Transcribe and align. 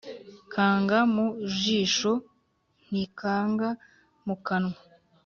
Kanga 0.53 0.97
mu 1.13 1.25
jisho 1.61 2.11
ntikanga 2.85 3.69
mu 4.25 4.35
kanwa. 4.45 4.77